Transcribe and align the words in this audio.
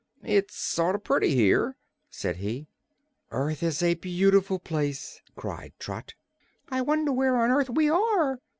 "It's 0.23 0.55
sort 0.55 0.95
o' 0.95 0.97
pretty 0.97 1.35
here," 1.35 1.77
said 2.09 2.37
he. 2.37 2.65
"Earth 3.29 3.61
is 3.61 3.83
a 3.83 3.93
beautiful 3.93 4.57
place!" 4.57 5.21
cried 5.35 5.73
Trot. 5.77 6.15
"I 6.71 6.81
wonder 6.81 7.11
where 7.11 7.37
on 7.37 7.51
earth 7.51 7.69
we 7.69 7.87
are?" 7.87 8.39